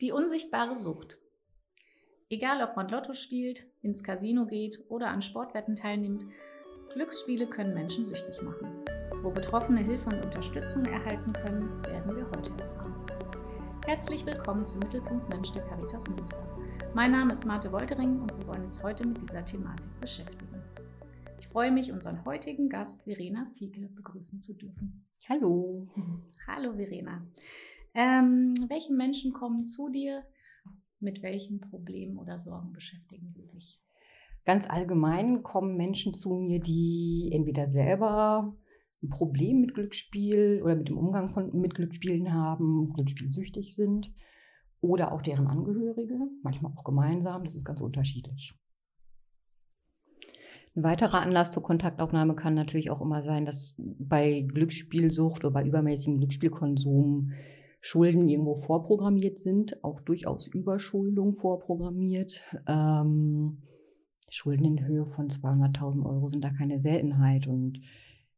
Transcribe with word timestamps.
Die 0.00 0.12
unsichtbare 0.12 0.76
Sucht. 0.76 1.18
Egal, 2.30 2.62
ob 2.62 2.76
man 2.76 2.88
Lotto 2.88 3.14
spielt, 3.14 3.66
ins 3.82 4.04
Casino 4.04 4.46
geht 4.46 4.78
oder 4.88 5.08
an 5.08 5.22
Sportwetten 5.22 5.74
teilnimmt, 5.74 6.24
Glücksspiele 6.92 7.48
können 7.48 7.74
Menschen 7.74 8.06
süchtig 8.06 8.40
machen. 8.40 8.68
Wo 9.22 9.30
Betroffene 9.32 9.80
Hilfe 9.80 10.10
und 10.10 10.24
Unterstützung 10.24 10.84
erhalten 10.84 11.32
können, 11.32 11.82
werden 11.82 12.16
wir 12.16 12.30
heute 12.30 12.50
erfahren. 12.62 12.94
Herzlich 13.86 14.24
willkommen 14.24 14.64
zum 14.64 14.78
Mittelpunkt 14.78 15.28
Mensch 15.30 15.50
der 15.50 15.64
Caritas 15.64 16.06
Münster. 16.06 16.46
Mein 16.94 17.10
Name 17.10 17.32
ist 17.32 17.44
Marte 17.44 17.72
Woltering 17.72 18.20
und 18.20 18.38
wir 18.38 18.46
wollen 18.46 18.66
uns 18.66 18.80
heute 18.80 19.04
mit 19.04 19.20
dieser 19.20 19.44
Thematik 19.44 19.90
beschäftigen. 20.00 20.62
Ich 21.40 21.48
freue 21.48 21.72
mich, 21.72 21.90
unseren 21.90 22.24
heutigen 22.24 22.68
Gast 22.68 23.02
Verena 23.02 23.50
Fieke 23.56 23.88
begrüßen 23.88 24.42
zu 24.42 24.54
dürfen. 24.54 25.08
Hallo. 25.28 25.88
Hallo 26.46 26.74
Verena. 26.74 27.26
Ähm, 27.98 28.54
welche 28.68 28.92
Menschen 28.92 29.32
kommen 29.32 29.64
zu 29.64 29.88
dir? 29.88 30.22
Mit 31.00 31.20
welchen 31.24 31.60
Problemen 31.60 32.16
oder 32.16 32.38
Sorgen 32.38 32.72
beschäftigen 32.72 33.32
sie 33.32 33.44
sich? 33.44 33.82
Ganz 34.44 34.70
allgemein 34.70 35.42
kommen 35.42 35.76
Menschen 35.76 36.14
zu 36.14 36.32
mir, 36.34 36.60
die 36.60 37.30
entweder 37.32 37.66
selber 37.66 38.56
ein 39.02 39.08
Problem 39.08 39.60
mit 39.60 39.74
Glücksspiel 39.74 40.62
oder 40.62 40.76
mit 40.76 40.88
dem 40.88 40.96
Umgang 40.96 41.30
von, 41.30 41.60
mit 41.60 41.74
Glücksspielen 41.74 42.32
haben, 42.32 42.92
glücksspielsüchtig 42.92 43.74
sind 43.74 44.12
oder 44.80 45.10
auch 45.10 45.22
deren 45.22 45.48
Angehörige, 45.48 46.18
manchmal 46.44 46.72
auch 46.76 46.84
gemeinsam, 46.84 47.42
das 47.42 47.56
ist 47.56 47.64
ganz 47.64 47.80
unterschiedlich. 47.80 48.56
Ein 50.76 50.84
weiterer 50.84 51.20
Anlass 51.20 51.50
zur 51.50 51.64
Kontaktaufnahme 51.64 52.36
kann 52.36 52.54
natürlich 52.54 52.90
auch 52.90 53.00
immer 53.00 53.22
sein, 53.22 53.44
dass 53.44 53.74
bei 53.76 54.42
Glücksspielsucht 54.42 55.44
oder 55.44 55.52
bei 55.52 55.66
übermäßigem 55.66 56.18
Glücksspielkonsum 56.18 57.32
Schulden 57.80 58.28
irgendwo 58.28 58.56
vorprogrammiert 58.56 59.38
sind, 59.38 59.82
auch 59.84 60.00
durchaus 60.00 60.46
Überschuldung 60.46 61.36
vorprogrammiert. 61.36 62.42
Ähm, 62.66 63.62
Schulden 64.30 64.64
in 64.64 64.84
Höhe 64.84 65.06
von 65.06 65.28
200.000 65.28 66.04
Euro 66.04 66.28
sind 66.28 66.42
da 66.42 66.50
keine 66.50 66.78
Seltenheit 66.78 67.46
und 67.46 67.80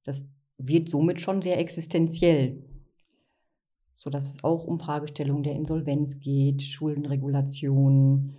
das 0.04 0.28
wird 0.58 0.88
somit 0.88 1.20
schon 1.20 1.42
sehr 1.42 1.58
existenziell, 1.58 2.62
sodass 3.96 4.28
es 4.28 4.44
auch 4.44 4.66
um 4.66 4.78
Fragestellungen 4.78 5.42
der 5.42 5.56
Insolvenz 5.56 6.20
geht, 6.20 6.62
Schuldenregulation. 6.62 8.34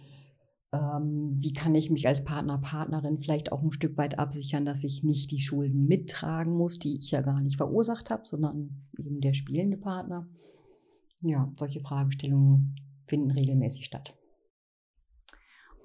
Ähm, 0.72 1.36
wie 1.40 1.52
kann 1.52 1.76
ich 1.76 1.90
mich 1.90 2.08
als 2.08 2.24
Partner, 2.24 2.60
Partnerin 2.60 3.20
vielleicht 3.20 3.52
auch 3.52 3.62
ein 3.62 3.74
Stück 3.74 3.98
weit 3.98 4.20
absichern, 4.20 4.64
dass 4.64 4.84
ich 4.84 5.04
nicht 5.04 5.32
die 5.32 5.42
Schulden 5.42 5.88
mittragen 5.88 6.54
muss, 6.54 6.80
die 6.80 6.98
ich 6.98 7.12
ja 7.12 7.22
gar 7.22 7.42
nicht 7.42 7.58
verursacht 7.58 8.10
habe, 8.10 8.26
sondern 8.26 8.86
eben 8.98 9.20
der 9.20 9.34
spielende 9.34 9.78
Partner. 9.78 10.30
Ja, 11.22 11.52
solche 11.58 11.82
Fragestellungen 11.82 12.76
finden 13.08 13.32
regelmäßig 13.32 13.86
statt. 13.86 14.18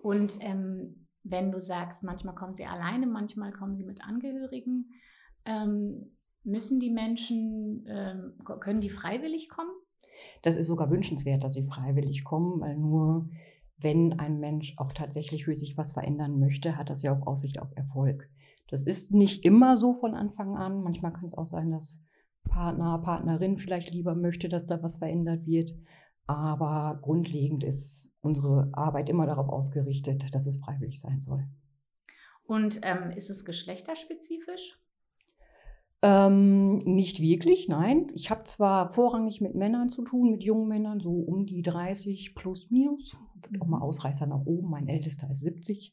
Und 0.03 0.39
ähm, 0.41 1.09
wenn 1.25 1.51
du 1.51 1.59
sagst, 1.59 2.03
manchmal 2.03 2.35
kommen 2.35 2.55
sie 2.55 2.65
alleine, 2.65 3.07
manchmal 3.07 3.53
kommen 3.53 3.75
sie 3.75 3.85
mit 3.85 4.03
Angehörigen, 4.03 4.91
ähm, 5.45 6.17
müssen 6.45 6.81
die 6.81 6.91
Menschen, 6.91 7.85
ähm, 7.89 8.35
können 8.61 8.81
die 8.81 8.91
freiwillig 8.91 9.49
kommen? 9.49 9.71
Das 10.43 10.57
ist 10.57 10.67
sogar 10.67 10.91
wünschenswert, 10.91 11.45
dass 11.45 11.55
sie 11.55 11.65
freiwillig 11.65 12.25
kommen, 12.25 12.61
weil 12.61 12.77
nur 12.77 13.29
wenn 13.79 14.19
ein 14.19 14.39
Mensch 14.39 14.75
auch 14.79 14.93
tatsächlich 14.93 15.45
für 15.45 15.55
sich 15.55 15.77
was 15.77 15.93
verändern 15.93 16.39
möchte, 16.39 16.77
hat 16.77 16.89
das 16.89 17.03
ja 17.03 17.13
auch 17.13 17.27
Aussicht 17.27 17.61
auf 17.61 17.77
Erfolg. 17.77 18.31
Das 18.69 18.85
ist 18.85 19.13
nicht 19.13 19.45
immer 19.45 19.77
so 19.77 19.95
von 19.95 20.15
Anfang 20.15 20.57
an. 20.57 20.83
Manchmal 20.83 21.13
kann 21.13 21.25
es 21.25 21.37
auch 21.37 21.45
sein, 21.45 21.71
dass 21.71 22.03
Partner, 22.51 22.99
Partnerin 22.99 23.59
vielleicht 23.59 23.93
lieber 23.93 24.15
möchte, 24.15 24.49
dass 24.49 24.67
da 24.67 24.83
was 24.83 24.97
verändert 24.97 25.47
wird. 25.47 25.75
Aber 26.27 26.99
grundlegend 27.03 27.63
ist 27.63 28.13
unsere 28.21 28.71
Arbeit 28.73 29.09
immer 29.09 29.27
darauf 29.27 29.49
ausgerichtet, 29.49 30.35
dass 30.35 30.47
es 30.47 30.59
freiwillig 30.59 31.01
sein 31.01 31.21
soll. 31.21 31.47
Und 32.45 32.81
ähm, 32.83 33.11
ist 33.11 33.31
es 33.31 33.45
geschlechterspezifisch? 33.45 34.81
Ähm, 36.03 36.79
nicht 36.79 37.21
wirklich, 37.21 37.69
nein. 37.69 38.09
Ich 38.15 38.31
habe 38.31 38.45
zwar 38.45 38.91
vorrangig 38.91 39.41
mit 39.41 39.55
Männern 39.55 39.89
zu 39.89 40.03
tun, 40.03 40.31
mit 40.31 40.45
jungen 40.45 40.69
Männern, 40.69 41.01
so 41.01 41.11
um 41.11 41.47
die 41.47 41.63
30 41.63 42.35
plus 42.35 42.71
minus. 42.71 43.17
Es 43.37 43.43
gibt 43.43 43.63
auch 43.63 43.67
mal 43.67 43.79
mhm. 43.79 43.83
Ausreißer 43.83 44.27
nach 44.27 44.45
oben. 44.45 44.71
Mein 44.71 44.89
ältester 44.89 45.31
ist 45.31 45.41
70, 45.41 45.93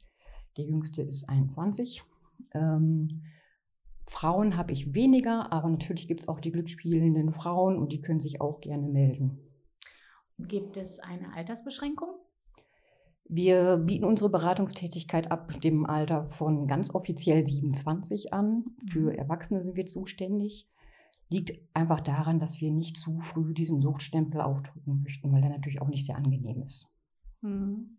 der 0.58 0.66
jüngste 0.66 1.02
ist 1.02 1.30
21. 1.30 2.04
Ähm, 2.54 3.24
Frauen 4.08 4.58
habe 4.58 4.72
ich 4.72 4.94
weniger, 4.94 5.52
aber 5.52 5.70
natürlich 5.70 6.08
gibt 6.08 6.22
es 6.22 6.28
auch 6.28 6.40
die 6.40 6.52
glücksspielenden 6.52 7.32
Frauen 7.32 7.78
und 7.78 7.92
die 7.92 8.02
können 8.02 8.20
sich 8.20 8.42
auch 8.42 8.62
gerne 8.62 8.88
melden. 8.88 9.40
Gibt 10.38 10.78
es 10.78 11.00
eine 11.00 11.34
Altersbeschränkung? 11.34 12.10
Wir 13.26 13.78
bieten 13.78 14.06
unsere 14.06 14.30
Beratungstätigkeit 14.30 15.32
ab 15.32 15.60
dem 15.62 15.86
Alter 15.86 16.28
von 16.28 16.68
ganz 16.68 16.94
offiziell 16.94 17.46
27 17.46 18.34
an. 18.34 18.66
Für 18.88 19.12
mhm. 19.12 19.18
Erwachsene 19.18 19.62
sind 19.62 19.78
wir 19.78 19.86
zuständig. 19.86 20.70
Liegt 21.30 21.60
einfach 21.74 22.02
daran, 22.02 22.40
dass 22.40 22.62
wir 22.62 22.70
nicht 22.70 22.98
zu 22.98 23.20
früh 23.22 23.54
diesen 23.54 23.82
Suchtstempel 23.82 24.42
aufdrücken 24.42 25.02
möchten, 25.02 25.32
weil 25.32 25.42
der 25.42 25.50
natürlich 25.50 25.82
auch 25.82 25.88
nicht 25.88 26.06
sehr 26.06 26.18
angenehm 26.18 26.62
ist. 26.64 26.88
Mhm. 27.42 27.98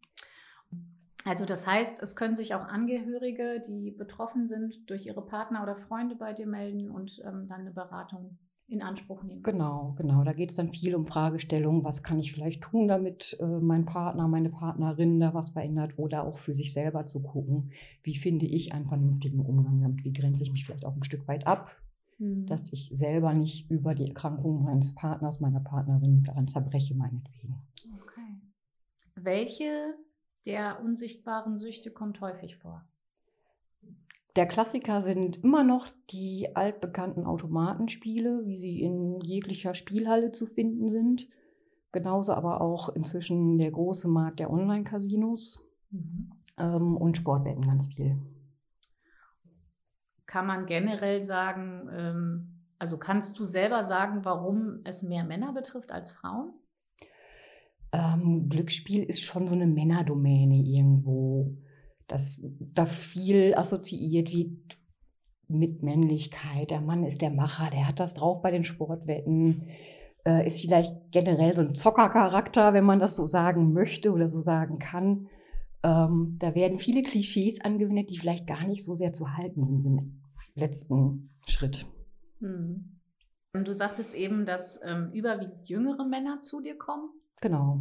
Also 1.24 1.46
das 1.46 1.66
heißt, 1.66 2.02
es 2.02 2.16
können 2.16 2.36
sich 2.36 2.54
auch 2.54 2.66
Angehörige, 2.66 3.62
die 3.66 3.90
betroffen 3.90 4.46
sind, 4.46 4.88
durch 4.90 5.06
ihre 5.06 5.24
Partner 5.24 5.62
oder 5.62 5.76
Freunde 5.76 6.16
bei 6.16 6.32
dir 6.32 6.46
melden 6.46 6.90
und 6.90 7.22
ähm, 7.24 7.46
dann 7.48 7.60
eine 7.60 7.70
Beratung 7.70 8.38
in 8.66 8.82
Anspruch 8.82 9.22
nehmen. 9.22 9.42
Genau, 9.42 9.94
genau. 9.96 10.24
Da 10.24 10.32
geht 10.32 10.50
es 10.50 10.56
dann 10.56 10.72
viel 10.72 10.94
um 10.94 11.06
Fragestellungen, 11.06 11.84
was 11.84 12.02
kann 12.02 12.18
ich 12.18 12.32
vielleicht 12.32 12.62
tun, 12.62 12.88
damit 12.88 13.36
äh, 13.40 13.44
mein 13.46 13.84
Partner, 13.84 14.26
meine 14.26 14.50
Partnerin 14.50 15.20
da 15.20 15.34
was 15.34 15.50
verändert 15.50 15.98
oder 15.98 16.24
auch 16.24 16.38
für 16.38 16.54
sich 16.54 16.72
selber 16.72 17.04
zu 17.04 17.22
gucken, 17.22 17.72
wie 18.02 18.16
finde 18.16 18.46
ich 18.46 18.72
einen 18.72 18.86
vernünftigen 18.86 19.40
Umgang 19.40 19.80
damit, 19.80 20.04
wie 20.04 20.12
grenze 20.12 20.42
ich 20.42 20.52
mich 20.52 20.64
vielleicht 20.64 20.86
auch 20.86 20.96
ein 20.96 21.04
Stück 21.04 21.28
weit 21.28 21.46
ab, 21.46 21.76
mhm. 22.18 22.46
dass 22.46 22.72
ich 22.72 22.90
selber 22.94 23.34
nicht 23.34 23.70
über 23.70 23.94
die 23.94 24.08
Erkrankung 24.08 24.64
meines 24.64 24.94
Partners, 24.94 25.40
meiner 25.40 25.60
Partnerin 25.60 26.22
daran 26.22 26.48
zerbreche, 26.48 26.94
meinetwegen. 26.94 27.56
Okay. 28.00 28.40
Welche 29.14 29.94
der 30.46 30.80
unsichtbaren 30.82 31.56
Süchte 31.56 31.90
kommt 31.90 32.20
häufig 32.20 32.56
vor? 32.56 32.84
Der 34.36 34.46
Klassiker 34.46 35.00
sind 35.00 35.44
immer 35.44 35.62
noch 35.62 35.88
die 36.10 36.56
altbekannten 36.56 37.24
Automatenspiele, 37.24 38.44
wie 38.44 38.56
sie 38.56 38.82
in 38.82 39.20
jeglicher 39.20 39.74
Spielhalle 39.74 40.32
zu 40.32 40.46
finden 40.46 40.88
sind. 40.88 41.28
Genauso 41.92 42.32
aber 42.32 42.60
auch 42.60 42.88
inzwischen 42.88 43.58
der 43.58 43.70
große 43.70 44.08
Markt 44.08 44.40
der 44.40 44.50
Online-Casinos 44.50 45.62
mhm. 45.90 46.32
ähm, 46.58 46.96
und 46.96 47.16
Sportwetten 47.16 47.64
ganz 47.64 47.86
viel. 47.86 48.20
Kann 50.26 50.46
man 50.46 50.66
generell 50.66 51.22
sagen, 51.22 51.88
ähm, 51.92 52.54
also 52.80 52.98
kannst 52.98 53.38
du 53.38 53.44
selber 53.44 53.84
sagen, 53.84 54.24
warum 54.24 54.80
es 54.82 55.04
mehr 55.04 55.22
Männer 55.22 55.52
betrifft 55.52 55.92
als 55.92 56.10
Frauen? 56.10 56.52
Ähm, 57.94 58.48
Glücksspiel 58.48 59.04
ist 59.04 59.22
schon 59.22 59.46
so 59.46 59.54
eine 59.54 59.68
Männerdomäne 59.68 60.56
irgendwo, 60.56 61.56
dass 62.08 62.44
da 62.58 62.86
viel 62.86 63.54
assoziiert 63.54 64.32
wird 64.32 64.78
mit 65.46 65.82
Männlichkeit. 65.82 66.70
Der 66.70 66.80
Mann 66.80 67.04
ist 67.04 67.22
der 67.22 67.30
Macher, 67.30 67.70
der 67.70 67.86
hat 67.86 68.00
das 68.00 68.14
drauf 68.14 68.42
bei 68.42 68.50
den 68.50 68.64
Sportwetten, 68.64 69.68
äh, 70.26 70.44
ist 70.44 70.60
vielleicht 70.60 70.92
generell 71.12 71.54
so 71.54 71.60
ein 71.60 71.74
Zockercharakter, 71.74 72.72
wenn 72.74 72.84
man 72.84 72.98
das 72.98 73.14
so 73.14 73.26
sagen 73.26 73.72
möchte 73.72 74.12
oder 74.12 74.26
so 74.26 74.40
sagen 74.40 74.80
kann. 74.80 75.28
Ähm, 75.84 76.36
da 76.40 76.54
werden 76.56 76.78
viele 76.78 77.02
Klischees 77.02 77.60
angewendet, 77.60 78.10
die 78.10 78.18
vielleicht 78.18 78.46
gar 78.46 78.66
nicht 78.66 78.82
so 78.82 78.94
sehr 78.94 79.12
zu 79.12 79.36
halten 79.36 79.64
sind 79.64 79.84
im 79.84 80.20
letzten 80.56 81.30
Schritt. 81.46 81.86
Hm. 82.40 83.00
Und 83.52 83.68
du 83.68 83.72
sagtest 83.72 84.14
eben, 84.14 84.46
dass 84.46 84.80
ähm, 84.84 85.10
überwiegend 85.12 85.68
jüngere 85.68 86.04
Männer 86.04 86.40
zu 86.40 86.60
dir 86.60 86.76
kommen. 86.76 87.10
Genau. 87.40 87.80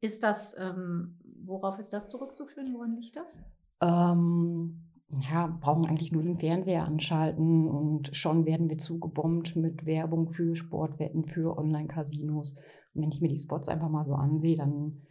Ist 0.00 0.22
das, 0.22 0.56
ähm, 0.58 1.18
worauf 1.44 1.78
ist 1.78 1.92
das 1.92 2.08
zurückzuführen? 2.08 2.74
Woran 2.74 2.96
liegt 2.96 3.16
das? 3.16 3.42
Ähm, 3.80 4.84
ja, 5.30 5.46
brauchen 5.46 5.86
eigentlich 5.86 6.12
nur 6.12 6.22
den 6.22 6.38
Fernseher 6.38 6.84
anschalten 6.84 7.68
und 7.68 8.14
schon 8.16 8.46
werden 8.46 8.68
wir 8.68 8.78
zugebombt 8.78 9.56
mit 9.56 9.86
Werbung 9.86 10.28
für 10.28 10.56
Sportwetten, 10.56 11.26
für 11.26 11.56
Online-Casinos. 11.58 12.54
Und 12.94 13.02
wenn 13.02 13.10
ich 13.10 13.20
mir 13.20 13.28
die 13.28 13.38
Spots 13.38 13.68
einfach 13.68 13.90
mal 13.90 14.04
so 14.04 14.14
ansehe, 14.14 14.56
dann 14.56 15.02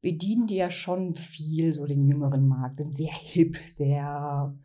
bedienen 0.00 0.46
die 0.46 0.56
ja 0.56 0.70
schon 0.70 1.14
viel 1.14 1.74
so 1.74 1.86
den 1.86 2.06
jüngeren 2.06 2.46
Markt, 2.46 2.78
sind 2.78 2.92
sehr 2.92 3.12
hip, 3.12 3.56
sehr, 3.58 4.56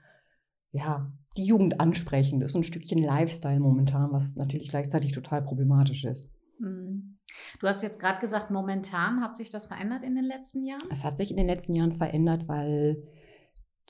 ja, 0.72 1.12
die 1.38 1.46
Jugend 1.46 1.80
ansprechen. 1.80 2.40
Das 2.40 2.52
ist 2.52 2.56
ein 2.56 2.64
Stückchen 2.64 3.00
Lifestyle 3.00 3.60
momentan, 3.60 4.12
was 4.12 4.36
natürlich 4.36 4.70
gleichzeitig 4.70 5.12
total 5.12 5.42
problematisch 5.42 6.06
ist. 6.06 6.30
Mhm. 6.60 7.13
Du 7.60 7.68
hast 7.68 7.84
jetzt 7.84 8.00
gerade 8.00 8.20
gesagt, 8.20 8.52
momentan 8.52 9.22
hat 9.22 9.36
sich 9.36 9.50
das 9.50 9.66
verändert 9.66 10.04
in 10.04 10.16
den 10.16 10.26
letzten 10.26 10.64
Jahren? 10.66 10.88
Es 10.92 11.04
hat 11.04 11.18
sich 11.18 11.32
in 11.32 11.38
den 11.38 11.48
letzten 11.48 11.76
Jahren 11.76 11.92
verändert, 11.92 12.48
weil 12.48 13.04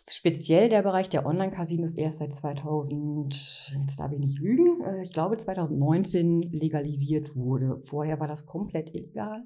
speziell 0.09 0.69
der 0.69 0.83
Bereich 0.83 1.09
der 1.09 1.25
Online-Casinos 1.25 1.95
erst 1.95 2.19
seit 2.19 2.33
2000, 2.33 3.71
jetzt 3.81 3.99
darf 3.99 4.11
ich 4.11 4.19
nicht 4.19 4.39
lügen, 4.39 4.81
äh, 4.81 5.03
ich 5.03 5.13
glaube 5.13 5.37
2019 5.37 6.41
legalisiert 6.51 7.35
wurde. 7.35 7.79
Vorher 7.83 8.19
war 8.19 8.27
das 8.27 8.45
komplett 8.45 8.93
illegal. 8.93 9.45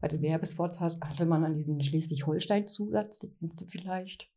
Bei 0.00 0.08
den 0.08 0.22
Werbespots 0.22 0.80
hat, 0.80 0.98
hatte 1.00 1.26
man 1.26 1.44
an 1.44 1.54
diesen 1.54 1.80
Schleswig-Holstein-Zusatz, 1.80 3.18
den 3.18 3.34
kennst 3.38 3.60
du 3.60 3.66
vielleicht. 3.66 4.30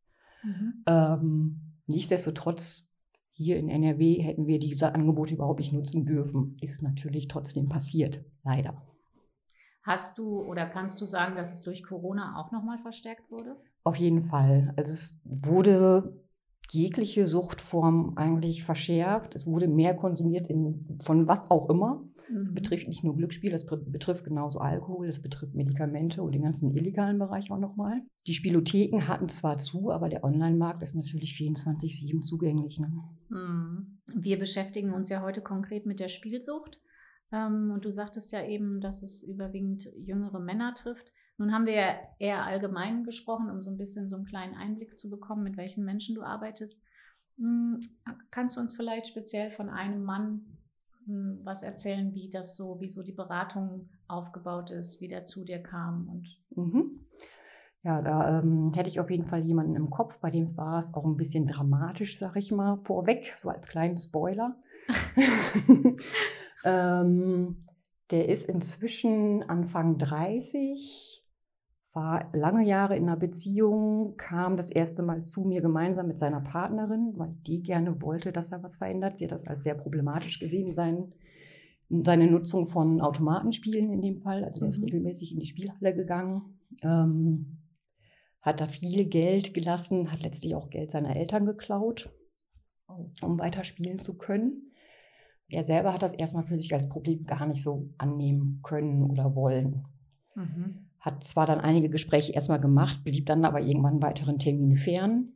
Mhm. 0.44 0.84
Ähm, 0.88 1.62
nichtsdestotrotz, 1.88 2.90
hier 3.32 3.58
in 3.58 3.70
NRW 3.70 4.22
hätten 4.22 4.48
wir 4.48 4.60
diese 4.60 4.94
Angebote 4.94 5.36
überhaupt 5.36 5.60
nicht 5.60 5.74
nutzen 5.74 6.06
dürfen. 6.06 6.58
Ist 6.62 6.84
natürlich 6.84 7.28
trotzdem 7.28 7.70
passiert, 7.70 8.24
leider. 8.44 8.82
Hast 9.84 10.18
du 10.18 10.42
oder 10.42 10.68
kannst 10.68 11.02
du 11.02 11.06
sagen, 11.06 11.36
dass 11.36 11.52
es 11.52 11.64
durch 11.64 11.84
Corona 11.84 12.40
auch 12.40 12.52
nochmal 12.52 12.78
verstärkt 12.80 13.32
wurde? 13.32 13.56
Auf 13.84 13.96
jeden 13.96 14.24
Fall. 14.24 14.74
Also 14.78 14.92
es 14.92 15.22
wurde 15.24 16.22
jegliche 16.70 17.26
Suchtform 17.26 18.14
eigentlich 18.16 18.64
verschärft. 18.64 19.36
Es 19.36 19.48
wurde 19.48 19.68
mehr 19.68 19.96
konsumiert 19.96 20.50
in, 20.50 21.00
von 21.04 21.28
was 21.28 21.50
auch 21.50 21.70
immer. 21.70 22.04
Das 22.34 22.50
mhm. 22.50 22.54
betrifft 22.54 22.88
nicht 22.88 23.04
nur 23.04 23.16
Glücksspiel, 23.16 23.52
das 23.52 23.66
betrifft 23.66 24.24
genauso 24.24 24.60
Alkohol, 24.60 25.08
das 25.08 25.22
betrifft 25.22 25.54
Medikamente 25.54 26.24
und 26.24 26.32
den 26.32 26.44
ganzen 26.44 26.76
illegalen 26.76 27.20
Bereich 27.20 27.52
auch 27.52 27.60
nochmal. 27.60 28.02
Die 28.28 28.34
Spielotheken 28.34 29.08
hatten 29.08 29.28
zwar 29.28 29.58
zu, 29.58 29.92
aber 29.92 30.08
der 30.08 30.24
Online-Markt 30.24 30.82
ist 30.82 30.96
natürlich 30.96 31.34
24-7 31.34 32.22
zugänglich. 32.22 32.80
Ne? 32.80 32.92
Mhm. 33.30 34.00
Wir 34.14 34.40
beschäftigen 34.40 34.94
uns 34.94 35.10
ja 35.10 35.22
heute 35.22 35.42
konkret 35.42 35.86
mit 35.86 36.00
der 36.00 36.08
Spielsucht. 36.08 36.80
Ähm, 37.32 37.72
und 37.72 37.86
du 37.86 37.92
sagtest 37.92 38.32
ja 38.32 38.46
eben, 38.46 38.82
dass 38.82 39.04
es 39.04 39.24
überwiegend 39.24 39.90
jüngere 39.96 40.40
Männer 40.40 40.74
trifft. 40.74 41.12
Nun 41.38 41.54
haben 41.54 41.66
wir 41.66 41.74
ja 41.74 41.96
eher 42.20 42.46
allgemein 42.46 43.04
gesprochen, 43.04 43.50
um 43.50 43.64
so 43.64 43.72
ein 43.72 43.78
bisschen 43.78 44.10
so 44.10 44.16
einen 44.16 44.26
kleinen 44.26 44.56
Einblick 44.56 45.00
zu 45.00 45.10
bekommen, 45.10 45.44
mit 45.44 45.58
welchen 45.58 45.84
Menschen 45.84 46.16
du 46.16 46.22
arbeitest. 46.22 46.82
Hm, 47.38 47.80
kannst 48.30 48.58
du 48.58 48.62
uns 48.62 48.76
vielleicht 48.76 49.08
speziell 49.08 49.52
von 49.52 49.70
einem 49.70 50.04
Mann 50.04 50.58
hm, 51.06 51.40
was 51.44 51.64
erzählen, 51.64 52.14
wie 52.14 52.30
das 52.30 52.56
so, 52.56 52.80
wie 52.80 52.90
so 52.90 53.02
die 53.02 53.14
Beratung 53.14 53.90
aufgebaut 54.08 54.72
ist, 54.72 55.02
wie 55.02 55.08
der 55.08 55.26
zu 55.26 55.44
dir 55.44 55.60
kam 55.60 56.10
und 56.10 56.38
mhm. 56.56 57.06
Ja, 57.84 58.00
da 58.02 58.40
ähm, 58.40 58.72
hätte 58.76 58.90
ich 58.90 59.00
auf 59.00 59.10
jeden 59.10 59.26
Fall 59.26 59.44
jemanden 59.44 59.76
im 59.76 59.90
Kopf, 59.90 60.20
bei 60.20 60.30
dem 60.30 60.46
war 60.56 60.78
es 60.78 60.94
auch 60.94 61.04
ein 61.04 61.18
bisschen 61.18 61.48
dramatisch, 61.48 62.20
sag 62.20 62.36
ich 62.36 62.52
mal, 62.52 62.80
vorweg, 62.84 63.34
so 63.38 63.50
als 63.50 63.68
kleinen 63.68 63.98
Spoiler. 63.98 64.56
ähm, 66.64 67.58
der 68.12 68.30
ist 68.30 68.46
inzwischen 68.46 69.44
Anfang 69.50 69.98
30, 69.98 71.24
war 71.94 72.30
lange 72.34 72.68
Jahre 72.68 72.96
in 72.96 73.04
einer 73.04 73.18
Beziehung, 73.18 74.16
kam 74.16 74.58
das 74.58 74.70
erste 74.70 75.02
Mal 75.02 75.24
zu 75.24 75.42
mir 75.42 75.62
gemeinsam 75.62 76.08
mit 76.08 76.20
seiner 76.20 76.42
Partnerin, 76.42 77.14
weil 77.16 77.36
die 77.48 77.64
gerne 77.64 78.00
wollte, 78.02 78.32
dass 78.32 78.52
er 78.52 78.62
was 78.62 78.76
verändert. 78.76 79.18
Sie 79.18 79.26
hat 79.26 79.32
das 79.32 79.48
als 79.48 79.64
sehr 79.64 79.76
problematisch 79.76 80.40
gesehen, 80.40 80.72
sein, 80.72 81.14
seine 81.90 82.28
Nutzung 82.30 82.68
von 82.68 83.02
Automatenspielen 83.02 83.92
in 83.92 84.02
dem 84.02 84.20
Fall. 84.20 84.44
Also 84.44 84.62
er 84.62 84.68
ist 84.68 84.78
mhm. 84.78 84.86
regelmäßig 84.86 85.34
in 85.34 85.40
die 85.40 85.48
Spielhalle 85.48 85.96
gegangen, 85.96 86.60
ähm, 86.84 87.58
hat 88.42 88.60
da 88.60 88.68
viel 88.68 89.06
Geld 89.06 89.54
gelassen, 89.54 90.12
hat 90.12 90.24
letztlich 90.24 90.56
auch 90.56 90.70
Geld 90.70 90.92
seiner 90.92 91.16
Eltern 91.16 91.46
geklaut, 91.46 92.10
um 93.22 93.40
weiter 93.40 93.64
spielen 93.64 94.00
zu 94.00 94.18
können. 94.18 94.74
Er 95.48 95.64
selber 95.64 95.94
hat 95.94 96.02
das 96.02 96.14
erstmal 96.14 96.44
für 96.44 96.56
sich 96.56 96.74
als 96.74 96.90
Problem 96.90 97.26
gar 97.26 97.46
nicht 97.46 97.62
so 97.62 97.90
annehmen 97.98 98.62
können 98.64 99.04
oder 99.04 99.36
wollen. 99.36 99.86
Mhm 100.36 100.92
hat 101.02 101.24
zwar 101.24 101.48
dann 101.48 101.60
einige 101.60 101.90
Gespräche 101.90 102.32
erstmal 102.32 102.62
gemacht, 102.62 103.04
blieb 103.04 103.26
dann 103.26 103.44
aber 103.44 103.60
irgendwann 103.60 104.04
weiteren 104.04 104.38
Termine 104.38 104.78
fern, 104.78 105.34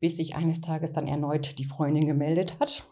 bis 0.00 0.18
sich 0.18 0.36
eines 0.36 0.60
Tages 0.60 0.92
dann 0.92 1.08
erneut 1.08 1.58
die 1.58 1.64
Freundin 1.64 2.06
gemeldet 2.06 2.60
hat 2.60 2.86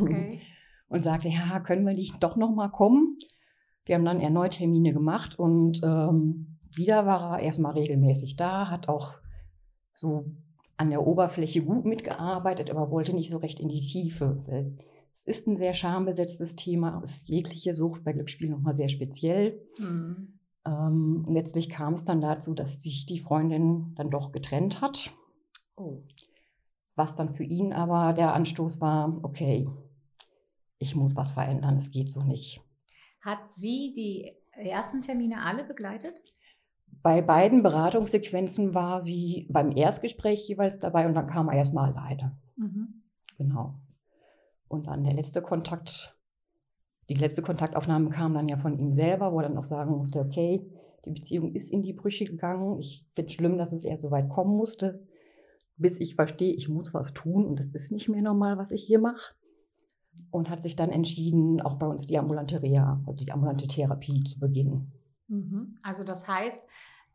okay. 0.00 0.40
und 0.88 1.02
sagte, 1.02 1.28
ja, 1.28 1.60
können 1.60 1.86
wir 1.86 1.92
nicht 1.92 2.22
doch 2.22 2.36
noch 2.36 2.54
mal 2.54 2.70
kommen? 2.70 3.18
Wir 3.84 3.94
haben 3.94 4.06
dann 4.06 4.20
erneut 4.20 4.52
Termine 4.52 4.94
gemacht 4.94 5.38
und 5.38 5.82
ähm, 5.84 6.57
wieder 6.74 7.06
war 7.06 7.38
er 7.38 7.44
erstmal 7.44 7.72
regelmäßig 7.72 8.36
da, 8.36 8.68
hat 8.68 8.88
auch 8.88 9.16
so 9.92 10.24
an 10.76 10.90
der 10.90 11.06
Oberfläche 11.06 11.62
gut 11.62 11.84
mitgearbeitet, 11.84 12.70
aber 12.70 12.90
wollte 12.90 13.12
nicht 13.12 13.30
so 13.30 13.38
recht 13.38 13.60
in 13.60 13.68
die 13.68 13.80
Tiefe. 13.80 14.74
Es 15.12 15.24
ist 15.24 15.48
ein 15.48 15.56
sehr 15.56 15.74
schambesetztes 15.74 16.54
Thema, 16.54 17.00
ist 17.02 17.28
jegliche 17.28 17.74
Sucht 17.74 18.04
bei 18.04 18.12
Glücksspiel 18.12 18.50
nochmal 18.50 18.74
sehr 18.74 18.88
speziell. 18.88 19.60
Mhm. 19.78 20.38
Ähm, 20.64 21.26
letztlich 21.28 21.68
kam 21.68 21.94
es 21.94 22.04
dann 22.04 22.20
dazu, 22.20 22.54
dass 22.54 22.82
sich 22.82 23.06
die 23.06 23.18
Freundin 23.18 23.94
dann 23.96 24.10
doch 24.10 24.30
getrennt 24.30 24.80
hat. 24.80 25.10
Oh. 25.76 26.02
Was 26.94 27.16
dann 27.16 27.34
für 27.34 27.44
ihn 27.44 27.72
aber 27.72 28.12
der 28.12 28.34
Anstoß 28.34 28.80
war, 28.80 29.18
okay, 29.22 29.68
ich 30.78 30.94
muss 30.94 31.16
was 31.16 31.32
verändern, 31.32 31.76
es 31.76 31.90
geht 31.90 32.10
so 32.10 32.22
nicht. 32.22 32.60
Hat 33.20 33.52
sie 33.52 33.92
die 33.96 34.32
ersten 34.52 35.02
Termine 35.02 35.42
alle 35.42 35.64
begleitet? 35.64 36.20
Bei 37.02 37.22
beiden 37.22 37.62
Beratungssequenzen 37.62 38.74
war 38.74 39.00
sie 39.00 39.46
beim 39.50 39.70
Erstgespräch 39.70 40.48
jeweils 40.48 40.78
dabei 40.78 41.06
und 41.06 41.14
dann 41.14 41.26
kam 41.26 41.48
er 41.48 41.56
erstmal 41.56 41.92
alleine. 41.92 42.36
Mhm. 42.56 43.02
Genau. 43.36 43.74
Und 44.68 44.86
dann 44.88 45.04
der 45.04 45.14
letzte 45.14 45.40
Kontakt 45.40 46.18
die 47.08 47.14
letzte 47.14 47.42
Kontaktaufnahme 47.42 48.10
kam 48.10 48.34
dann 48.34 48.48
ja 48.48 48.58
von 48.58 48.78
ihm 48.78 48.92
selber, 48.92 49.32
wo 49.32 49.40
er 49.40 49.48
dann 49.48 49.56
auch 49.56 49.64
sagen 49.64 49.96
musste, 49.96 50.20
okay, 50.20 50.66
die 51.06 51.10
Beziehung 51.10 51.54
ist 51.54 51.70
in 51.70 51.82
die 51.82 51.94
Brüche 51.94 52.26
gegangen. 52.26 52.78
Ich 52.78 53.06
finde 53.14 53.28
es 53.30 53.34
schlimm, 53.34 53.56
dass 53.56 53.72
es 53.72 53.84
eher 53.84 53.96
so 53.96 54.10
weit 54.10 54.28
kommen 54.28 54.54
musste, 54.54 55.06
bis 55.76 56.00
ich 56.00 56.16
verstehe, 56.16 56.52
ich 56.52 56.68
muss 56.68 56.92
was 56.92 57.14
tun 57.14 57.46
und 57.46 57.58
es 57.60 57.74
ist 57.74 57.92
nicht 57.92 58.08
mehr 58.08 58.20
normal, 58.20 58.58
was 58.58 58.72
ich 58.72 58.82
hier 58.82 58.98
mache. 58.98 59.34
Und 60.30 60.50
hat 60.50 60.62
sich 60.62 60.76
dann 60.76 60.90
entschieden, 60.90 61.60
auch 61.60 61.74
bei 61.74 61.86
uns 61.86 62.04
die 62.04 62.18
ambulante 62.18 62.60
Reha, 62.60 63.02
also 63.06 63.24
die 63.24 63.32
ambulante 63.32 63.68
Therapie 63.68 64.22
zu 64.24 64.38
beginnen. 64.38 64.92
Mhm. 65.28 65.76
Also 65.82 66.04
das 66.04 66.26
heißt, 66.26 66.64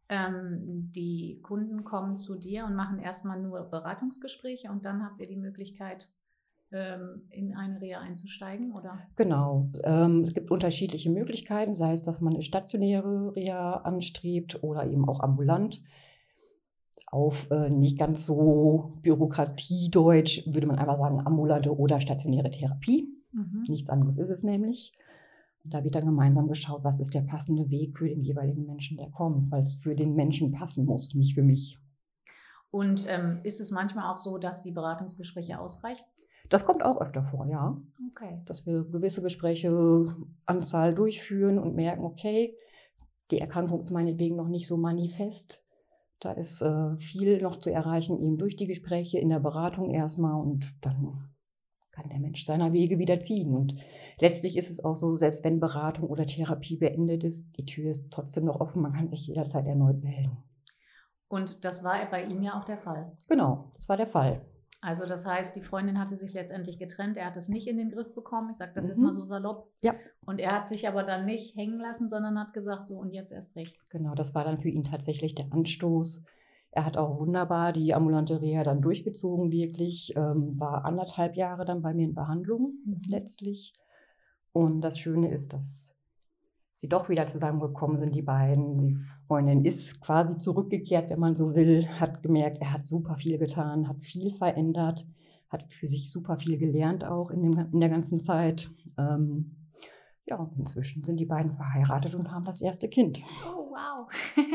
ähm, 0.10 0.92
die 0.95 1.39
Kunden 1.42 1.83
kommen 1.83 2.18
zu 2.18 2.36
dir 2.36 2.65
und 2.65 2.75
machen 2.75 3.00
erstmal 3.00 3.42
nur 3.42 3.62
Beratungsgespräche 3.63 4.69
und 4.69 4.86
dann 4.86 5.04
habt 5.04 5.19
ihr 5.19 5.27
die 5.27 5.38
Möglichkeit, 5.38 6.10
ähm, 6.71 7.21
in 7.30 7.56
eine 7.56 7.80
Reha 7.80 8.00
einzusteigen, 8.00 8.74
oder? 8.74 9.00
Genau. 9.15 9.69
Ähm, 9.83 10.21
es 10.21 10.33
gibt 10.33 10.50
unterschiedliche 10.50 11.12
Möglichkeiten, 11.12 11.75
sei 11.75 11.94
es, 11.94 12.04
dass 12.04 12.19
man 12.19 12.33
eine 12.33 12.42
stationäre 12.42 13.36
Reha 13.36 13.75
anstrebt 13.77 14.63
oder 14.63 14.86
eben 14.86 15.07
auch 15.07 15.19
ambulant. 15.19 15.81
Auf 17.07 17.51
äh, 17.51 17.69
nicht 17.69 18.00
ganz 18.00 18.25
so 18.25 18.94
Bürokratiedeutsch 19.04 20.48
würde 20.51 20.66
man 20.66 20.80
einfach 20.80 20.98
sagen 20.98 21.25
ambulante 21.25 21.77
oder 21.77 22.01
stationäre 22.01 22.50
Therapie. 22.50 23.07
Mhm. 23.31 23.63
Nichts 23.68 23.92
anderes 23.92 24.18
ist 24.18 24.31
es 24.31 24.44
nämlich. 24.44 24.94
Da 25.65 25.83
wird 25.83 25.95
dann 25.95 26.06
gemeinsam 26.06 26.48
geschaut, 26.48 26.83
was 26.83 27.00
ist 27.00 27.13
der 27.13 27.21
passende 27.21 27.69
Weg 27.69 27.98
für 27.98 28.10
den 28.10 28.21
jeweiligen 28.21 28.65
Menschen, 28.65 28.98
der 28.98 29.10
kommt, 29.10 29.50
weil 29.50 29.62
es 29.62 29.75
für 29.75 29.95
den 29.95 30.13
Menschen 30.13 30.51
passen 30.51 30.86
muss, 30.86 31.15
nicht 31.15 31.36
für 31.36 31.44
mich. 31.44 31.80
Und 32.69 33.06
ähm, 33.07 33.40
ist 33.44 33.61
es 33.61 33.71
manchmal 33.71 34.11
auch 34.11 34.18
so, 34.18 34.38
dass 34.38 34.61
die 34.61 34.71
Beratungsgespräche 34.71 35.59
ausreichen? 35.59 36.04
Das 36.49 36.66
kommt 36.66 36.83
auch 36.83 36.99
öfter 36.99 37.23
vor, 37.23 37.45
ja. 37.45 37.78
Okay. 38.09 38.42
Dass 38.45 38.66
wir 38.66 38.83
gewisse 38.83 39.21
Gespräche 39.21 40.16
Anzahl 40.45 40.94
durchführen 40.94 41.59
und 41.59 41.76
merken, 41.76 42.04
okay, 42.04 42.57
die 43.31 43.40
Erkrankung 43.40 43.80
ist 43.80 43.92
meinetwegen 43.92 44.35
noch 44.35 44.49
nicht 44.49 44.68
so 44.68 44.78
manifest. 44.78 45.66
Da 46.19 46.31
ist 46.31 46.61
äh, 46.61 46.97
viel 46.97 47.42
noch 47.42 47.57
zu 47.57 47.71
erreichen, 47.71 48.19
eben 48.19 48.38
durch 48.38 48.56
die 48.56 48.68
Gespräche 48.68 49.19
in 49.19 49.30
der 49.30 49.40
Beratung 49.40 49.92
erstmal 49.92 50.40
und 50.40 50.73
dann 50.81 51.32
kann 51.94 52.09
der 52.09 52.19
Mensch 52.19 52.45
seiner 52.45 52.73
Wege 52.73 53.00
wieder 53.00 53.21
ziehen. 53.21 53.56
Und 53.56 53.76
letztlich 54.19 54.57
ist 54.57 54.69
es 54.69 54.83
auch 54.83 54.95
so, 54.95 55.16
selbst 55.16 55.44
wenn 55.45 55.59
Beratung 55.59 56.09
oder 56.09 56.26
Therapie 56.26 56.78
beendet 56.78 57.23
ist, 57.23 57.47
die 57.57 57.66
Tür 57.66 57.92
ist 57.92 58.12
trotzdem 58.12 58.45
noch 58.45 58.59
offen, 58.59 58.81
man 58.81 58.94
kann 58.94 59.07
sich 59.07 59.28
jederzeit 59.28 59.66
erneut 59.66 60.04
melden. 60.04 60.38
Und 61.28 61.64
das 61.64 61.83
war 61.83 62.06
bei 62.12 62.26
ihm 62.26 62.42
ja 62.42 62.59
auch 62.59 62.66
der 62.66 62.78
Fall. 62.78 63.16
Genau, 63.28 63.71
das 63.76 63.88
war 63.90 63.97
der 63.97 64.07
Fall. 64.07 64.45
Also 64.81 65.06
das 65.06 65.26
heißt, 65.26 65.56
die 65.56 65.62
Freundin 65.62 65.97
hatte 65.97 66.18
sich 66.18 66.33
letztendlich 66.33 66.78
getrennt. 66.78 67.16
Er 67.16 67.28
hat 67.28 67.38
es 67.38 67.47
nicht 67.47 67.68
in 67.68 67.78
den 67.78 67.90
Griff 67.90 68.14
bekommen. 68.14 68.50
Ich 68.52 68.57
sage 68.57 68.73
das 68.76 68.85
mhm. 68.85 68.90
jetzt 68.92 69.02
mal 69.02 69.14
so 69.14 69.23
salopp. 69.23 69.71
Ja. 69.81 69.95
Und 70.26 70.40
er 70.40 70.52
hat 70.52 70.68
sich 70.68 70.90
aber 70.90 71.04
dann 71.04 71.26
nicht 71.26 71.56
hängen 71.56 71.80
lassen, 71.80 72.09
sondern 72.09 72.38
hat 72.38 72.54
gesagt, 72.54 72.85
so 72.85 72.97
und 72.97 73.14
jetzt 73.14 73.31
erst 73.31 73.56
recht. 73.56 73.78
Genau, 73.92 74.14
das 74.14 74.35
war 74.35 74.44
dann 74.44 74.59
für 74.59 74.68
ihn 74.68 74.83
tatsächlich 74.83 75.35
der 75.35 75.54
Anstoß. 75.54 76.23
Er 76.75 76.85
hat 76.85 76.97
auch 76.97 77.19
wunderbar 77.19 77.71
die 77.71 77.94
ambulante 77.94 78.42
Reha 78.42 78.63
dann 78.63 78.81
durchgezogen, 78.81 79.51
wirklich. 79.51 80.15
Ähm, 80.15 80.59
war 80.59 80.85
anderthalb 80.85 81.35
Jahre 81.35 81.65
dann 81.65 81.83
bei 81.83 81.94
mir 81.94 82.06
in 82.06 82.15
Behandlung 82.15 82.73
mhm. 82.83 83.01
letztlich. 83.07 83.73
Und 84.53 84.81
das 84.81 84.97
Schöne 84.97 85.30
ist, 85.30 85.53
dass 85.53 85.95
sie 86.73 86.89
doch 86.89 87.09
wieder 87.09 87.27
zusammengekommen 87.27 87.97
sind, 87.97 88.15
die 88.15 88.23
beiden. 88.23 88.80
Die 88.80 88.95
Freundin 89.27 89.63
ist 89.63 90.01
quasi 90.01 90.37
zurückgekehrt, 90.39 91.11
wenn 91.11 91.19
man 91.19 91.35
so 91.35 91.53
will, 91.53 91.87
hat 91.87 92.23
gemerkt, 92.23 92.57
er 92.59 92.73
hat 92.73 92.87
super 92.87 93.18
viel 93.18 93.37
getan, 93.37 93.87
hat 93.87 94.03
viel 94.03 94.31
verändert, 94.33 95.06
hat 95.49 95.71
für 95.71 95.87
sich 95.87 96.11
super 96.11 96.37
viel 96.37 96.57
gelernt 96.57 97.06
auch 97.06 97.30
in, 97.30 97.44
dem, 97.44 97.57
in 97.71 97.80
der 97.80 97.89
ganzen 97.89 98.19
Zeit. 98.19 98.71
Ähm, 98.97 99.56
ja, 100.25 100.49
inzwischen 100.57 101.03
sind 101.03 101.19
die 101.19 101.25
beiden 101.25 101.51
verheiratet 101.51 102.15
und 102.15 102.31
haben 102.31 102.45
das 102.45 102.61
erste 102.61 102.89
Kind. 102.89 103.21
Oh, 103.45 103.69
wow. 103.69 104.07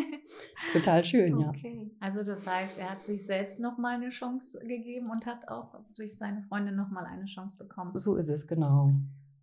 Total 0.73 1.05
schön, 1.05 1.35
okay. 1.35 1.43
ja. 1.43 1.49
Okay. 1.51 1.91
Also 2.01 2.23
das 2.23 2.47
heißt, 2.47 2.79
er 2.79 2.91
hat 2.91 3.05
sich 3.05 3.25
selbst 3.25 3.61
nochmal 3.61 3.97
eine 3.97 4.11
Chance 4.11 4.59
gegeben 4.61 5.11
und 5.11 5.27
hat 5.27 5.49
auch 5.49 5.75
durch 5.95 6.17
seine 6.17 6.43
Freundin 6.43 6.77
nochmal 6.77 7.07
eine 7.07 7.25
Chance 7.25 7.57
bekommen. 7.57 7.93
So 7.95 8.17
ist 8.17 8.29
es, 8.29 8.47
genau. 8.47 8.93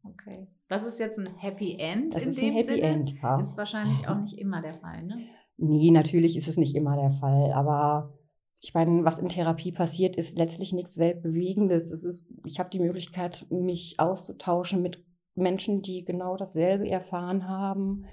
Okay. 0.03 0.48
Das 0.67 0.86
ist 0.86 1.00
jetzt 1.00 1.20
ein 1.20 1.27
Happy 1.38 1.77
End 1.79 2.15
Das 2.15 2.24
in 2.24 2.29
ist 2.29 2.38
dem 2.39 2.46
ein 2.46 2.53
Happy 2.53 2.65
Sinne. 2.65 2.82
End, 2.82 3.22
ja. 3.22 3.39
Ist 3.39 3.58
wahrscheinlich 3.58 4.08
auch 4.08 4.20
nicht 4.20 4.38
immer 4.38 4.62
der 4.62 4.74
Fall, 4.74 5.03
ne? 5.03 5.17
Nee, 5.58 5.91
natürlich 5.91 6.38
ist 6.38 6.48
es 6.48 6.58
nicht 6.58 6.75
immer 6.75 6.96
der 6.96 7.12
Fall, 7.12 7.51
aber 7.53 8.13
ich 8.62 8.74
meine, 8.74 9.05
was 9.05 9.20
in 9.20 9.29
Therapie 9.29 9.72
passiert, 9.72 10.15
ist 10.15 10.38
letztlich 10.38 10.74
nichts 10.74 10.98
Weltbewegendes. 10.98 11.91
Es 11.91 12.03
ist, 12.03 12.27
ich 12.46 12.60
habe 12.60 12.70
die 12.70 12.79
Möglichkeit, 12.79 13.46
mich 13.50 13.96
auszutauschen 14.00 14.82
mit 14.82 15.03
Menschen, 15.36 15.82
die 15.82 16.03
genau 16.03 16.36
dasselbe 16.38 16.89
erfahren 16.89 17.48
haben. 17.48 18.05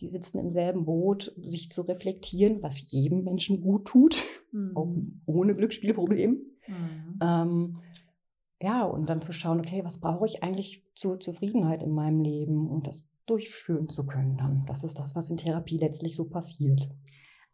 Die 0.00 0.08
sitzen 0.08 0.38
im 0.38 0.52
selben 0.52 0.84
Boot, 0.84 1.32
sich 1.40 1.70
zu 1.70 1.82
reflektieren, 1.82 2.62
was 2.62 2.90
jedem 2.90 3.24
Menschen 3.24 3.60
gut 3.60 3.86
tut, 3.86 4.24
Mhm. 4.52 4.76
auch 4.76 4.94
ohne 5.26 5.54
Glücksspielproblem. 5.54 6.40
Mhm. 6.66 7.18
Ähm, 7.22 7.76
ja, 8.60 8.84
und 8.84 9.08
dann 9.08 9.20
zu 9.20 9.32
schauen, 9.32 9.60
okay, 9.60 9.82
was 9.84 9.98
brauche 9.98 10.26
ich 10.26 10.42
eigentlich 10.42 10.82
zur 10.94 11.20
Zufriedenheit 11.20 11.82
in 11.82 11.92
meinem 11.92 12.20
Leben 12.20 12.68
und 12.70 12.86
das 12.86 13.06
durchführen 13.26 13.88
zu 13.88 14.06
können 14.06 14.36
dann. 14.36 14.64
Das 14.66 14.84
ist 14.84 14.98
das, 14.98 15.14
was 15.14 15.30
in 15.30 15.36
Therapie 15.36 15.78
letztlich 15.78 16.16
so 16.16 16.24
passiert. 16.24 16.88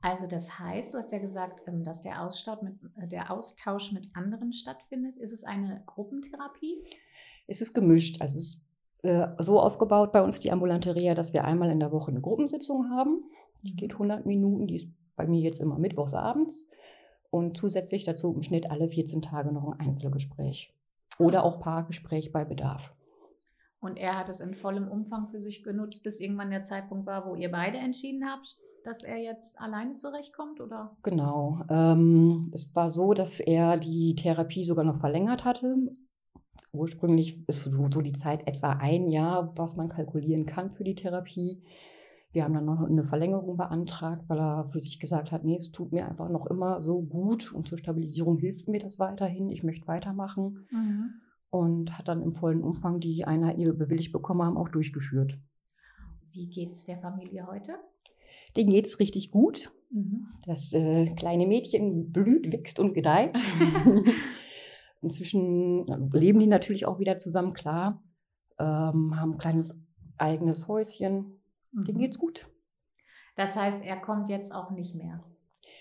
Also 0.00 0.26
das 0.26 0.58
heißt, 0.58 0.92
du 0.92 0.98
hast 0.98 1.12
ja 1.12 1.18
gesagt, 1.18 1.62
ähm, 1.66 1.84
dass 1.84 2.02
der 2.02 2.22
Austausch 2.22 2.60
mit, 2.62 2.74
äh, 3.00 3.06
der 3.06 3.30
Austausch 3.30 3.92
mit 3.92 4.08
anderen 4.14 4.52
stattfindet. 4.52 5.16
Ist 5.16 5.32
es 5.32 5.44
eine 5.44 5.82
Gruppentherapie? 5.86 6.82
Es 7.46 7.60
ist 7.60 7.72
gemischt. 7.72 8.20
Also 8.20 8.36
es 8.38 8.60
äh, 9.02 9.28
so 9.38 9.60
aufgebaut 9.60 10.12
bei 10.12 10.22
uns 10.22 10.38
die 10.38 10.52
ambulante 10.52 10.94
Reha, 10.94 11.14
dass 11.14 11.32
wir 11.32 11.44
einmal 11.44 11.70
in 11.70 11.80
der 11.80 11.92
Woche 11.92 12.10
eine 12.10 12.20
Gruppensitzung 12.20 12.90
haben. 12.90 13.24
Die 13.62 13.76
geht 13.76 13.92
100 13.92 14.26
Minuten, 14.26 14.66
die 14.66 14.76
ist 14.76 14.88
bei 15.16 15.26
mir 15.26 15.40
jetzt 15.40 15.60
immer 15.60 15.78
mittwochs 15.78 16.14
abends. 16.14 16.68
Und 17.30 17.56
zusätzlich 17.56 18.04
dazu 18.04 18.32
im 18.34 18.42
Schnitt 18.42 18.70
alle 18.70 18.88
14 18.88 19.22
Tage 19.22 19.52
noch 19.52 19.66
ein 19.66 19.80
Einzelgespräch. 19.80 20.74
Oder 21.18 21.44
auch 21.44 21.60
Paargespräch 21.60 22.32
bei 22.32 22.44
Bedarf. 22.44 22.94
Und 23.80 23.96
er 23.96 24.16
hat 24.16 24.28
es 24.28 24.40
in 24.40 24.54
vollem 24.54 24.88
Umfang 24.88 25.28
für 25.30 25.38
sich 25.38 25.64
genutzt, 25.64 26.04
bis 26.04 26.20
irgendwann 26.20 26.50
der 26.50 26.62
Zeitpunkt 26.62 27.06
war, 27.06 27.26
wo 27.26 27.34
ihr 27.34 27.50
beide 27.50 27.78
entschieden 27.78 28.24
habt, 28.30 28.56
dass 28.84 29.02
er 29.02 29.16
jetzt 29.16 29.60
alleine 29.60 29.96
zurechtkommt, 29.96 30.60
oder? 30.60 30.96
Genau. 31.02 31.62
Ähm, 31.68 32.50
es 32.54 32.74
war 32.74 32.88
so, 32.88 33.12
dass 33.12 33.40
er 33.40 33.76
die 33.76 34.14
Therapie 34.14 34.64
sogar 34.64 34.84
noch 34.84 35.00
verlängert 35.00 35.44
hatte. 35.44 35.74
Ursprünglich 36.72 37.46
ist 37.48 37.64
so 37.64 37.86
so 37.90 38.00
die 38.00 38.12
Zeit 38.12 38.46
etwa 38.46 38.70
ein 38.70 39.08
Jahr, 39.08 39.52
was 39.56 39.76
man 39.76 39.88
kalkulieren 39.88 40.46
kann 40.46 40.70
für 40.70 40.84
die 40.84 40.94
Therapie. 40.94 41.62
Wir 42.32 42.44
haben 42.44 42.54
dann 42.54 42.64
noch 42.64 42.80
eine 42.80 43.04
Verlängerung 43.04 43.58
beantragt, 43.58 44.22
weil 44.28 44.38
er 44.38 44.64
für 44.64 44.80
sich 44.80 44.98
gesagt 44.98 45.32
hat, 45.32 45.44
nee, 45.44 45.56
es 45.56 45.70
tut 45.70 45.92
mir 45.92 46.08
einfach 46.08 46.30
noch 46.30 46.46
immer 46.46 46.80
so 46.80 47.02
gut 47.02 47.52
und 47.52 47.68
zur 47.68 47.76
Stabilisierung 47.76 48.38
hilft 48.38 48.68
mir 48.68 48.80
das 48.80 48.98
weiterhin. 48.98 49.50
Ich 49.50 49.62
möchte 49.62 49.86
weitermachen 49.86 50.66
und 51.50 51.98
hat 51.98 52.08
dann 52.08 52.22
im 52.22 52.32
vollen 52.32 52.62
Umfang 52.62 53.00
die 53.00 53.26
Einheiten, 53.26 53.60
die 53.60 53.66
wir 53.66 53.74
bewilligt 53.74 54.12
bekommen 54.12 54.42
haben, 54.42 54.56
auch 54.56 54.70
durchgeführt. 54.70 55.38
Wie 56.32 56.48
geht's 56.48 56.84
der 56.84 56.98
Familie 56.98 57.46
heute? 57.46 57.74
Denen 58.56 58.70
geht's 58.70 58.98
richtig 58.98 59.30
gut. 59.30 59.70
Mhm. 59.90 60.28
Das 60.46 60.72
äh, 60.72 61.06
kleine 61.14 61.46
Mädchen 61.46 62.10
blüht, 62.10 62.50
wächst 62.50 62.78
und 62.78 62.94
gedeiht. 62.94 63.38
Inzwischen 65.02 65.86
leben 66.12 66.38
die 66.38 66.46
natürlich 66.46 66.86
auch 66.86 66.98
wieder 66.98 67.16
zusammen, 67.16 67.52
klar. 67.54 68.02
Ähm, 68.58 69.18
haben 69.20 69.32
ein 69.32 69.38
kleines 69.38 69.78
eigenes 70.16 70.68
Häuschen. 70.68 71.42
Denen 71.72 71.98
geht's 71.98 72.18
gut. 72.18 72.46
Das 73.34 73.56
heißt, 73.56 73.82
er 73.84 73.96
kommt 73.96 74.28
jetzt 74.28 74.54
auch 74.54 74.70
nicht 74.70 74.94
mehr. 74.94 75.24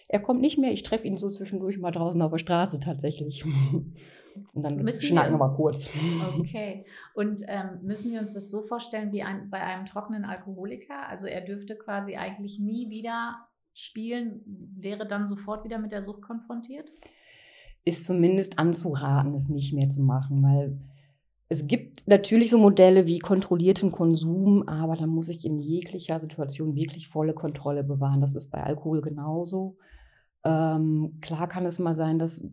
Er 0.07 0.19
kommt 0.21 0.41
nicht 0.41 0.57
mehr. 0.57 0.71
Ich 0.71 0.83
treffe 0.83 1.05
ihn 1.07 1.17
so 1.17 1.29
zwischendurch 1.29 1.77
mal 1.79 1.91
draußen 1.91 2.21
auf 2.21 2.31
der 2.31 2.37
Straße 2.37 2.79
tatsächlich. 2.79 3.45
Und 4.53 4.63
dann 4.63 4.77
Müssen 4.77 5.05
schnacken 5.07 5.33
wir- 5.33 5.39
wir 5.39 5.47
mal 5.49 5.55
kurz. 5.55 5.89
Okay. 6.39 6.85
Und 7.13 7.41
ähm, 7.47 7.79
müssen 7.83 8.11
wir 8.13 8.21
uns 8.21 8.33
das 8.33 8.49
so 8.49 8.61
vorstellen 8.61 9.11
wie 9.11 9.23
ein, 9.23 9.49
bei 9.49 9.59
einem 9.61 9.85
trockenen 9.85 10.23
Alkoholiker? 10.25 11.07
Also 11.09 11.27
er 11.27 11.41
dürfte 11.41 11.75
quasi 11.77 12.15
eigentlich 12.15 12.57
nie 12.59 12.89
wieder 12.89 13.35
spielen, 13.73 14.41
wäre 14.77 15.05
dann 15.05 15.27
sofort 15.27 15.65
wieder 15.65 15.77
mit 15.79 15.91
der 15.91 16.01
Sucht 16.01 16.21
konfrontiert? 16.21 16.91
Ist 17.83 18.05
zumindest 18.05 18.59
anzuraten, 18.59 19.33
es 19.33 19.49
nicht 19.49 19.73
mehr 19.73 19.89
zu 19.89 20.01
machen, 20.01 20.43
weil 20.43 20.79
es 21.51 21.67
gibt 21.67 22.07
natürlich 22.07 22.49
so 22.49 22.57
Modelle 22.57 23.07
wie 23.07 23.19
kontrollierten 23.19 23.91
Konsum, 23.91 24.65
aber 24.69 24.95
da 24.95 25.05
muss 25.05 25.27
ich 25.27 25.43
in 25.43 25.59
jeglicher 25.59 26.17
Situation 26.17 26.75
wirklich 26.75 27.09
volle 27.09 27.33
Kontrolle 27.33 27.83
bewahren. 27.83 28.21
Das 28.21 28.35
ist 28.35 28.51
bei 28.51 28.63
Alkohol 28.63 29.01
genauso. 29.01 29.77
Ähm, 30.45 31.17
klar 31.19 31.49
kann 31.49 31.65
es 31.65 31.77
mal 31.77 31.93
sein, 31.93 32.19
dass 32.19 32.45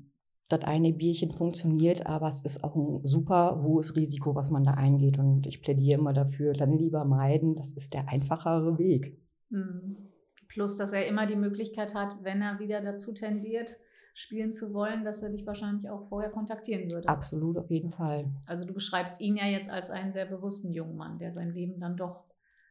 das 0.49 0.63
eine 0.63 0.93
Bierchen 0.93 1.33
funktioniert, 1.33 2.07
aber 2.07 2.27
es 2.27 2.41
ist 2.41 2.65
auch 2.65 2.75
ein 2.75 3.07
super 3.07 3.63
hohes 3.63 3.95
Risiko, 3.95 4.35
was 4.35 4.51
man 4.51 4.65
da 4.65 4.73
eingeht. 4.73 5.19
Und 5.19 5.47
ich 5.47 5.63
plädiere 5.63 6.01
immer 6.01 6.13
dafür, 6.13 6.55
dann 6.55 6.77
lieber 6.77 7.05
meiden. 7.05 7.55
Das 7.55 7.75
ist 7.75 7.95
der 7.95 8.09
einfachere 8.09 8.79
Weg. 8.79 9.17
Mhm. 9.51 10.09
Plus, 10.49 10.77
dass 10.77 10.93
er 10.93 11.07
immer 11.07 11.27
die 11.27 11.37
Möglichkeit 11.37 11.95
hat, 11.95 12.17
wenn 12.25 12.41
er 12.41 12.59
wieder 12.59 12.81
dazu 12.81 13.13
tendiert, 13.13 13.79
spielen 14.19 14.51
zu 14.51 14.75
wollen, 14.75 15.05
dass 15.05 15.23
er 15.23 15.31
dich 15.31 15.47
wahrscheinlich 15.47 15.89
auch 15.89 16.09
vorher 16.09 16.31
kontaktieren 16.31 16.91
würde. 16.91 17.09
Absolut, 17.09 17.57
auf 17.57 17.71
jeden 17.71 17.91
Fall. 17.91 18.27
Also 18.47 18.65
du 18.65 18.75
beschreibst 18.75 19.21
ihn 19.21 19.37
ja 19.37 19.47
jetzt 19.47 19.71
als 19.71 19.91
einen 19.91 20.13
sehr 20.13 20.27
bewussten 20.27 20.73
jungen 20.73 20.97
Mann, 20.97 21.19
der 21.19 21.33
sein 21.33 21.51
Leben 21.51 21.79
dann 21.79 21.97
doch 21.97 22.25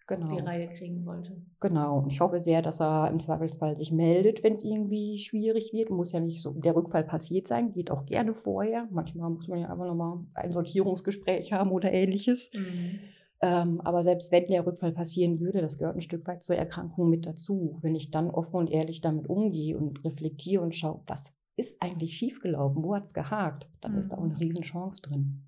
Genau. 0.08 0.25
auf 0.25 0.34
die 0.34 0.39
Reihe 0.39 0.70
kriegen 0.70 1.06
wollte. 1.06 1.42
Genau. 1.60 2.00
Und 2.00 2.12
ich 2.13 2.22
hoffe 2.22 2.39
sehr, 2.39 2.62
dass 2.62 2.80
er 2.80 3.10
im 3.10 3.20
Zweifelsfall 3.20 3.75
sich 3.75 3.92
meldet, 3.92 4.42
wenn 4.42 4.54
es 4.54 4.63
irgendwie 4.63 5.18
schwierig 5.18 5.74
wird. 5.74 5.89
Muss 5.89 6.13
ja 6.13 6.22
nicht 6.22 6.42
so 6.42 6.54
der 6.54 6.75
Rückfall 6.75 7.04
passiert 7.04 7.46
sein, 7.46 7.74
geht 7.74 7.92
auch 7.92 8.06
gerne 8.06 8.34
vorher. 8.34 8.88
Manchmal 8.89 9.30
muss 9.30 9.50
man 9.50 9.60
ja 9.60 9.70
einfach 9.70 9.86
nochmal 9.86 10.20
ein 10.36 10.54
Sortierungsgespräch 10.54 11.51
haben 11.51 11.72
oder 11.72 11.92
ähnliches. 11.92 12.51
Mhm. 12.54 13.00
Ähm, 13.41 13.82
aber 13.82 14.01
selbst 14.01 14.32
wenn 14.32 14.46
der 14.46 14.65
Rückfall 14.65 14.91
passieren 14.91 15.39
würde, 15.39 15.62
das 15.62 15.77
gehört 15.77 15.96
ein 15.96 16.01
Stück 16.01 16.25
weit 16.27 16.41
zur 16.41 16.56
Erkrankung 16.56 17.10
mit 17.10 17.25
dazu. 17.25 17.77
Wenn 17.82 17.96
ich 17.96 18.10
dann 18.10 18.32
offen 18.32 18.56
und 18.56 18.70
ehrlich 18.72 19.01
damit 19.01 19.29
umgehe 19.29 19.77
und 19.77 20.03
reflektiere 20.03 20.63
und 20.63 20.74
schaue, 20.75 21.01
was 21.08 21.34
ist 21.56 21.82
eigentlich 21.82 22.17
schiefgelaufen, 22.17 22.84
wo 22.84 22.96
hat 22.96 23.06
es 23.06 23.13
gehakt, 23.13 23.67
dann 23.82 23.96
ist 23.96 24.10
da 24.12 24.17
auch 24.17 24.24
Mhm. 24.24 24.32
eine 24.32 24.39
Riesenchance 24.39 25.01
drin. 25.01 25.44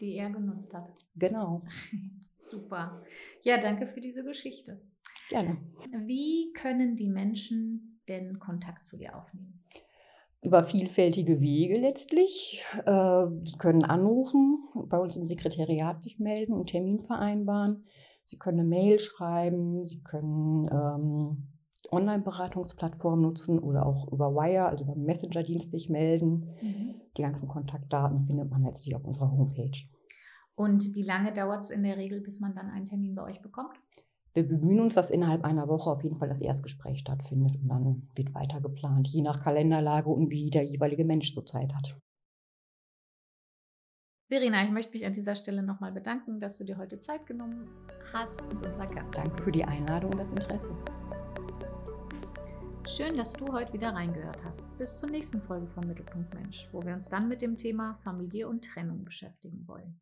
Die 0.00 0.14
er 0.16 0.30
genutzt 0.30 0.74
hat. 0.74 0.92
Genau. 1.16 1.62
Super. 2.38 3.02
Ja, 3.42 3.58
danke 3.58 3.86
für 3.86 4.00
diese 4.00 4.24
Geschichte. 4.24 4.80
Gerne. 5.30 5.56
Wie 6.06 6.52
können 6.52 6.96
die 6.96 7.08
Menschen 7.08 8.00
denn 8.08 8.38
Kontakt 8.38 8.84
zu 8.86 8.98
dir 8.98 9.16
aufnehmen? 9.16 9.62
Über 10.44 10.64
vielfältige 10.64 11.40
Wege 11.40 11.80
letztlich. 11.80 12.62
Äh, 12.84 13.26
Sie 13.44 13.56
können 13.56 13.84
anrufen, 13.84 14.58
bei 14.88 14.98
uns 14.98 15.16
im 15.16 15.26
Sekretariat 15.26 16.02
sich 16.02 16.18
melden 16.18 16.52
und 16.52 16.66
Termin 16.66 17.00
vereinbaren. 17.00 17.84
Sie 18.24 18.38
können 18.38 18.60
eine 18.60 18.68
Mail 18.68 18.98
schreiben, 19.00 19.86
Sie 19.86 20.02
können 20.02 20.68
ähm, 20.70 21.48
Online-Beratungsplattformen 21.90 23.22
nutzen 23.22 23.58
oder 23.58 23.86
auch 23.86 24.10
über 24.12 24.34
Wire, 24.34 24.66
also 24.66 24.84
über 24.84 24.96
Messenger-Dienst 24.96 25.70
sich 25.70 25.88
melden. 25.88 26.48
Die 27.16 27.22
ganzen 27.22 27.48
Kontaktdaten 27.48 28.26
findet 28.26 28.50
man 28.50 28.64
letztlich 28.64 28.96
auf 28.96 29.04
unserer 29.04 29.30
Homepage. 29.30 29.78
Und 30.54 30.94
wie 30.94 31.02
lange 31.02 31.32
dauert 31.32 31.64
es 31.64 31.70
in 31.70 31.82
der 31.82 31.96
Regel, 31.96 32.20
bis 32.20 32.40
man 32.40 32.54
dann 32.54 32.70
einen 32.70 32.86
Termin 32.86 33.14
bei 33.14 33.24
euch 33.24 33.40
bekommt? 33.42 33.76
Wir 34.34 34.48
bemühen 34.48 34.80
uns, 34.80 34.94
dass 34.94 35.12
innerhalb 35.12 35.44
einer 35.44 35.68
Woche 35.68 35.90
auf 35.90 36.02
jeden 36.02 36.16
Fall 36.16 36.28
das 36.28 36.40
Erstgespräch 36.40 36.98
stattfindet 36.98 37.54
und 37.54 37.68
dann 37.68 38.08
wird 38.16 38.34
weiter 38.34 38.60
geplant, 38.60 39.06
je 39.06 39.22
nach 39.22 39.40
Kalenderlage 39.40 40.10
und 40.10 40.28
wie 40.30 40.50
der 40.50 40.64
jeweilige 40.64 41.04
Mensch 41.04 41.32
so 41.32 41.42
Zeit 41.42 41.72
hat. 41.72 41.96
Verena, 44.28 44.64
ich 44.64 44.72
möchte 44.72 44.92
mich 44.92 45.06
an 45.06 45.12
dieser 45.12 45.36
Stelle 45.36 45.62
nochmal 45.62 45.92
bedanken, 45.92 46.40
dass 46.40 46.58
du 46.58 46.64
dir 46.64 46.78
heute 46.78 46.98
Zeit 46.98 47.26
genommen 47.26 47.68
hast 48.12 48.42
und 48.42 48.66
unser 48.66 48.86
Gast 48.86 49.16
Danke 49.16 49.40
für 49.40 49.52
die 49.52 49.64
Einladung 49.64 50.10
und 50.10 50.18
das 50.18 50.32
Interesse. 50.32 50.70
Schön, 52.88 53.16
dass 53.16 53.34
du 53.34 53.52
heute 53.52 53.72
wieder 53.72 53.94
reingehört 53.94 54.42
hast. 54.44 54.64
Bis 54.78 54.98
zur 54.98 55.10
nächsten 55.10 55.40
Folge 55.40 55.68
von 55.68 55.86
Mittelpunkt 55.86 56.34
Mensch, 56.34 56.68
wo 56.72 56.82
wir 56.82 56.94
uns 56.94 57.08
dann 57.08 57.28
mit 57.28 57.40
dem 57.40 57.56
Thema 57.56 57.94
Familie 58.02 58.48
und 58.48 58.64
Trennung 58.64 59.04
beschäftigen 59.04 59.68
wollen. 59.68 60.00